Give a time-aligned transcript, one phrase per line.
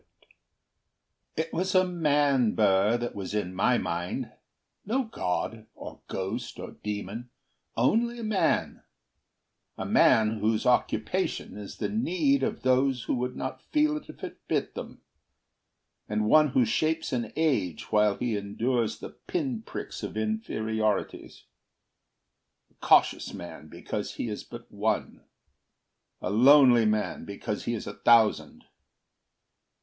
[1.37, 4.31] HAMILTON It was a man, Burr, that was in my mind;
[4.83, 7.29] No god, or ghost, or demon
[7.77, 8.81] only a man:
[9.77, 14.23] A man whose occupation is the need Of those who would not feel it if
[14.23, 15.03] it bit them;
[16.09, 21.43] And one who shapes an age while he endures The pin pricks of inferiorities;
[22.71, 25.21] A cautious man, because he is but one;
[26.23, 28.63] A lonely man, because he is a thousand.